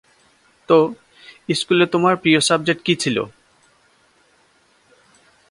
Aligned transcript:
তো, 0.69 0.77
স্কুলে 1.53 1.85
তোমার 1.85 2.15
প্রিয় 2.15 2.39
সাবজেক্ট 2.39 2.81
কী 2.85 2.93
ছিল? 2.95 3.17